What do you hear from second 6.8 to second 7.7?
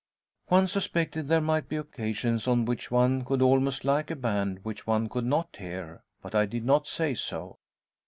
say so.